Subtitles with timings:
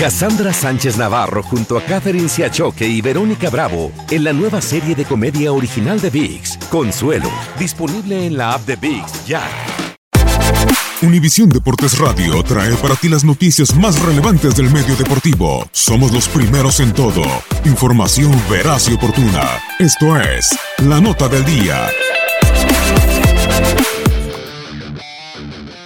[0.00, 5.04] Cassandra Sánchez Navarro junto a Catherine Siachoque y Verónica Bravo en la nueva serie de
[5.04, 9.42] comedia original de VIX, Consuelo, disponible en la app de VIX ya.
[11.02, 15.68] Univisión Deportes Radio trae para ti las noticias más relevantes del medio deportivo.
[15.72, 17.22] Somos los primeros en todo.
[17.66, 19.60] Información veraz y oportuna.
[19.78, 20.48] Esto es
[20.78, 21.90] La Nota del Día.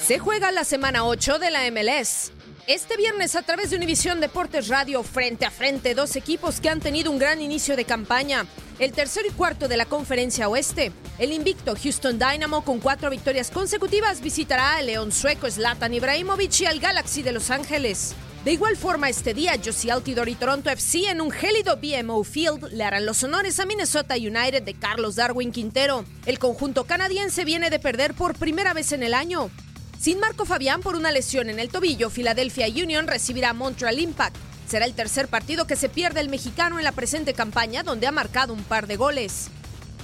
[0.00, 2.35] Se juega la semana 8 de la MLS.
[2.66, 6.80] Este viernes a través de Univisión Deportes Radio, frente a frente, dos equipos que han
[6.80, 8.44] tenido un gran inicio de campaña.
[8.80, 10.90] El tercero y cuarto de la conferencia oeste.
[11.20, 16.66] El invicto Houston Dynamo con cuatro victorias consecutivas visitará al León sueco Zlatan Ibrahimovic y
[16.66, 18.16] al Galaxy de Los Ángeles.
[18.44, 22.72] De igual forma, este día, Josie Altidore y Toronto FC en un gélido BMO Field
[22.72, 26.04] le harán los honores a Minnesota United de Carlos Darwin Quintero.
[26.26, 29.52] El conjunto canadiense viene de perder por primera vez en el año.
[29.98, 34.36] Sin Marco Fabián por una lesión en el tobillo, Philadelphia Union recibirá Montreal Impact.
[34.68, 38.12] Será el tercer partido que se pierde el mexicano en la presente campaña, donde ha
[38.12, 39.48] marcado un par de goles.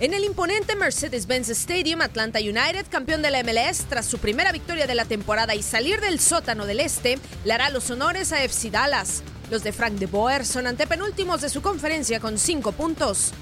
[0.00, 4.86] En el imponente Mercedes-Benz Stadium, Atlanta United, campeón de la MLS, tras su primera victoria
[4.86, 8.70] de la temporada y salir del sótano del este, le hará los honores a FC
[8.70, 9.22] Dallas.
[9.50, 13.32] Los de Frank de Boer son antepenúltimos de su conferencia con cinco puntos.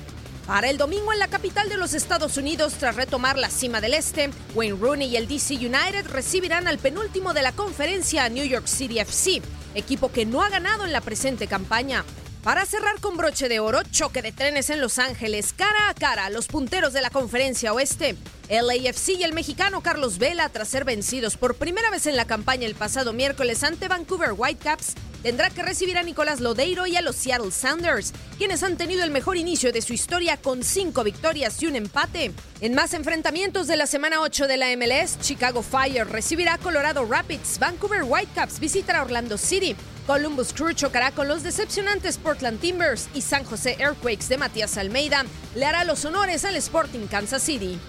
[0.46, 3.94] Para el domingo en la capital de los Estados Unidos, tras retomar la cima del
[3.94, 8.44] este, Wayne Rooney y el DC United recibirán al penúltimo de la conferencia a New
[8.44, 9.42] York City FC,
[9.74, 12.04] equipo que no ha ganado en la presente campaña.
[12.44, 16.30] Para cerrar con broche de oro, choque de trenes en Los Ángeles, cara a cara,
[16.30, 18.14] los punteros de la conferencia oeste.
[18.48, 22.66] LAFC y el mexicano Carlos Vela, tras ser vencidos por primera vez en la campaña
[22.66, 24.94] el pasado miércoles ante Vancouver Whitecaps,
[25.26, 29.10] tendrá que recibir a Nicolás Lodeiro y a los Seattle Sounders, quienes han tenido el
[29.10, 32.30] mejor inicio de su historia con cinco victorias y un empate.
[32.60, 37.04] En más enfrentamientos de la semana 8 de la MLS, Chicago Fire recibirá a Colorado
[37.04, 39.74] Rapids, Vancouver Whitecaps visitará Orlando City,
[40.06, 45.24] Columbus Crew chocará con los decepcionantes Portland Timbers y San José Earthquakes de Matías Almeida
[45.56, 47.80] le hará los honores al Sporting Kansas City.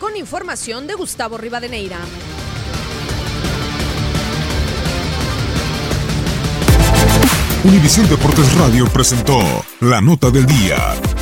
[0.00, 1.98] Con información de Gustavo Rivadeneira.
[7.66, 9.40] Univisión Deportes Radio presentó
[9.80, 10.76] La Nota del Día.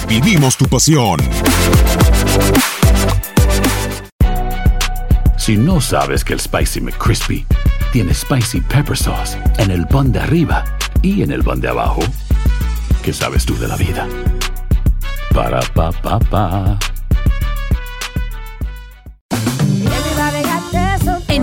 [0.06, 1.18] Vivimos tu pasión.
[5.38, 7.46] Si no sabes que el Spicy McCrispy
[7.94, 10.64] tiene Spicy Pepper Sauce en el pan de arriba
[11.00, 12.02] y en el pan de abajo,
[13.02, 14.06] ¿qué sabes tú de la vida?
[15.32, 16.78] Para, pa, pa, pa.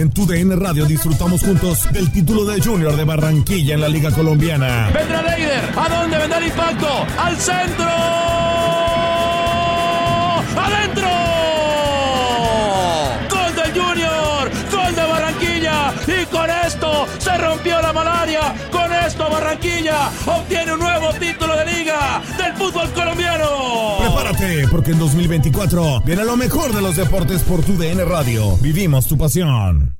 [0.00, 4.10] En tu DN Radio disfrutamos juntos del título de Junior de Barranquilla en la Liga
[4.10, 4.88] Colombiana.
[4.94, 5.60] Vendrá Leider.
[5.76, 6.88] ¿A dónde vendrá el impacto?
[7.18, 8.29] ¡Al centro!
[19.50, 23.96] Barranquilla obtiene un nuevo título de liga del fútbol colombiano.
[23.98, 28.56] Prepárate, porque en 2024 viene lo mejor de los deportes por tu DN Radio.
[28.58, 29.99] Vivimos tu pasión.